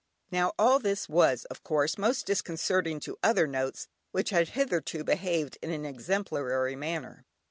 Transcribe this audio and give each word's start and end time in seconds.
Now 0.31 0.53
all 0.57 0.79
this 0.79 1.07
was, 1.07 1.45
of 1.51 1.61
course, 1.63 1.95
most 1.99 2.25
disconcerting 2.25 2.99
to 3.01 3.19
other 3.21 3.45
notes 3.45 3.87
which 4.09 4.31
had 4.31 4.47
hitherto 4.57 5.03
behaved 5.03 5.59
in 5.61 5.69
an 5.69 5.85
exemplary 5.85 6.75
manner. 6.75 7.23